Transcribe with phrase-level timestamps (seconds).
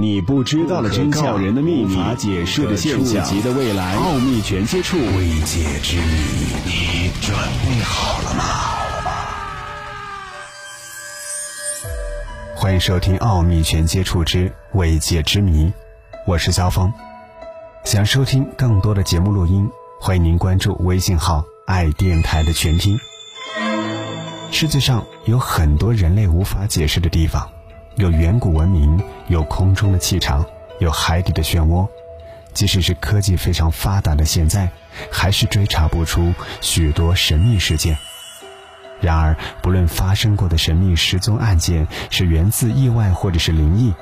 [0.00, 6.12] 你不知道的真相，人的秘密，无法解释的现象，触及的未来，奥秘全接触，未解之谜，
[6.64, 8.44] 你准备好了吗？
[12.54, 15.64] 欢迎收听《奥秘全接触之未解之谜》，
[16.28, 16.92] 我是肖峰。
[17.82, 19.68] 想收听更多的节目录音，
[20.00, 22.96] 欢迎您关注微信号“爱电台”的全拼。
[24.52, 27.50] 世界上有很多人类无法解释的地方。
[27.98, 30.46] 有远古文明，有空中的气场，
[30.78, 31.88] 有海底的漩涡。
[32.54, 34.70] 即使是科技非常发达的现在，
[35.10, 37.98] 还是追查不出许多神秘事件。
[39.00, 43.92] 然而，不论发生过的神秘失踪案件是源自意外或者是灵异，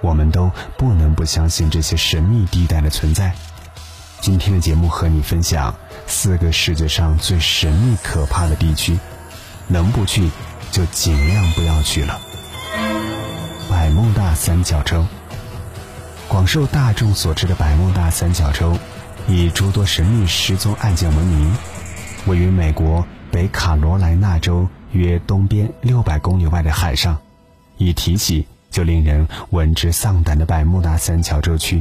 [0.00, 3.32] 我们都不能不相信这些神秘地带的存在。
[4.20, 5.72] 今天的节目和你分享
[6.08, 8.98] 四个世界上最神秘可怕的地区，
[9.68, 10.30] 能不去
[10.72, 12.18] 就尽量不要去了。
[13.86, 15.06] 百慕大三角洲，
[16.26, 18.76] 广受大众所知的百慕大三角洲，
[19.28, 21.54] 以诸多神秘失踪案件闻名。
[22.26, 27.16] 位于美国北卡罗来纳州约东边六百公里外的海上，
[27.76, 31.80] 一提起就令人闻之丧胆的百慕大三角洲区，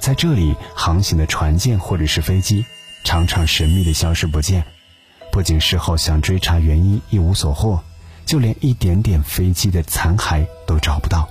[0.00, 2.66] 在这里航行的船舰或者是飞机，
[3.04, 4.64] 常常神秘的消失不见，
[5.30, 7.80] 不仅事后想追查原因一无所获。
[8.24, 11.25] 就连一点点飞机的残骸都找不到。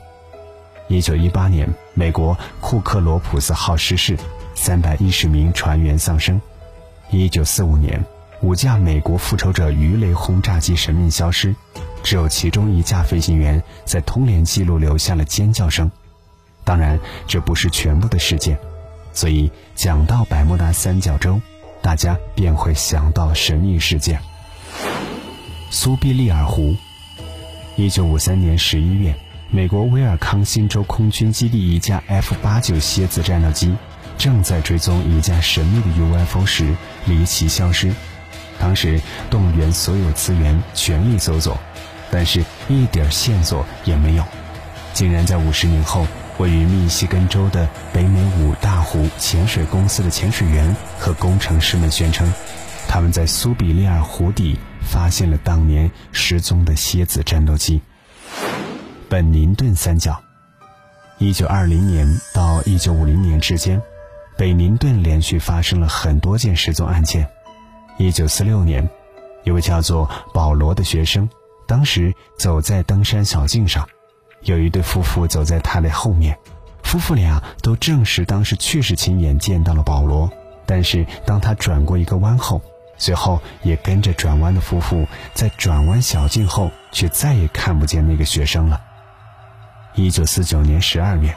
[0.88, 4.16] 一九一八年，美国库克罗普斯号失事，
[4.54, 6.40] 三百一十名船员丧生。
[7.10, 8.04] 一九四五年，
[8.42, 11.56] 五架美国复仇者鱼雷轰炸机神秘消失，
[12.04, 15.90] 只有其中一架飞行员在通联记录留下了尖叫声。
[16.64, 18.58] 当然，这不是全部的事件，
[19.12, 21.42] 所以讲到百慕大三角洲，
[21.82, 24.20] 大家便会想到神秘事件——
[25.72, 26.76] 苏必利尔湖。
[27.76, 29.16] 一九五三年十一月，
[29.52, 33.74] 美国威尔康辛州空军基地一架 F 八九蝎子战斗机
[34.18, 37.94] 正在追踪一架神秘的 UFO 时离奇消失。
[38.60, 41.58] 当时动员所有资源全力搜索，
[42.12, 44.24] 但是一点线索也没有。
[44.94, 46.06] 竟然在五十年后，
[46.38, 52.32] 位于密西根州的北美五大湖潜水公司的潜水员和工程师们宣称，
[52.88, 54.58] 他们在苏比利尔湖底。
[54.88, 57.82] 发现了当年失踪的蝎子战斗机。
[59.16, 60.22] 本宁顿三角，
[61.20, 63.82] 一九二零年到一九五零年之间，
[64.36, 67.26] 北宁顿连续发生了很多件失踪案件。
[67.98, 68.90] 一九四六年，
[69.46, 71.30] 一位叫做保罗的学生，
[71.66, 73.88] 当时走在登山小径上，
[74.42, 76.38] 有一对夫妇走在他的后面，
[76.84, 80.30] 夫妇俩都证实当时确实亲眼见到了保罗，
[80.66, 82.62] 但是当他转过一个弯后。
[82.98, 88.82] 随后也跟着转弯的夫妇，在转弯小径后，却再也看不见那个学生了。
[89.98, 91.34] 一九四九年十二月，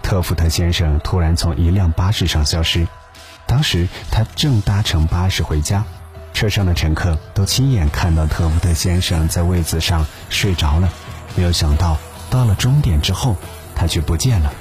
[0.00, 2.86] 特福特先生突然从一辆巴士上消失。
[3.46, 5.84] 当时他正搭乘巴士回家，
[6.32, 10.88] 车上的乘客都亲眼看到特福特先生在位子上睡着了。
[11.34, 11.98] 没有想到，
[12.30, 13.36] 到了终点之后，
[13.74, 14.52] 他却不见了，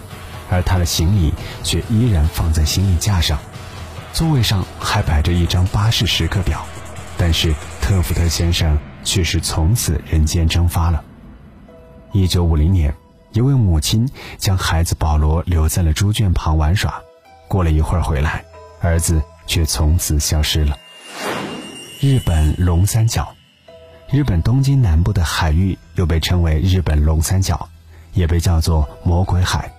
[0.49, 1.31] 而他的行李
[1.63, 3.37] 却依然放在行李架上。
[4.11, 6.65] 座位上还摆着一张巴士时刻表，
[7.15, 11.03] 但是特福特先生却是从此人间蒸发了。
[12.11, 12.91] 一九五零年，
[13.31, 17.01] 一位母亲将孩子保罗留在了猪圈旁玩耍，
[17.47, 18.43] 过了一会儿回来，
[18.81, 20.77] 儿子却从此消失了。
[22.01, 23.35] 日本龙三角，
[24.09, 27.69] 日本东京南部的海域又被称为日本龙三角，
[28.13, 29.71] 也被叫做魔鬼海。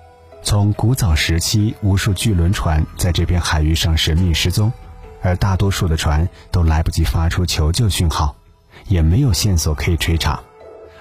[0.42, 4.72] 从古早时期，无数巨轮船在这片海域上神秘失踪，
[5.22, 8.36] 而大多数的船都来不及发出求救讯号，
[8.86, 10.40] 也没有线索可以追查。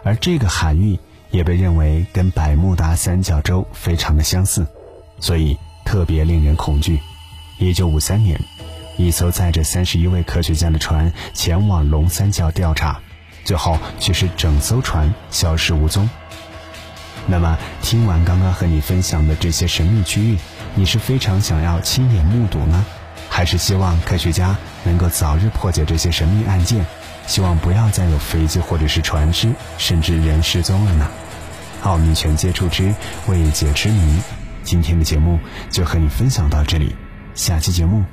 [0.04, 0.98] 而这个海域
[1.32, 4.66] 也被认为跟百慕大三角洲非常的相似，
[5.20, 7.00] 所以特别令人恐惧。
[7.58, 8.40] 一九五三年，
[8.98, 13.00] 一艘载着三十一位科学家的船前往龙三角调查，
[13.44, 16.10] 最后却是整艘船消失无踪。
[17.28, 20.38] 那么，听完刚刚和你分享的这些神秘区域，
[20.74, 22.86] 你是非常想要亲眼目睹呢，
[23.30, 26.84] 还是希望科学家能够早日破解这些神秘案件，
[27.30, 31.08] 希望不要再有飞机或者是船只，甚至人失踪了呢？
[31.84, 32.92] 奥秘全接触之
[33.28, 34.20] 未解之谜，
[34.64, 35.38] 今天的节目
[35.70, 36.96] 就和你分享到这里，
[37.36, 38.04] 下期节目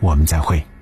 [0.00, 0.73] 我们再会。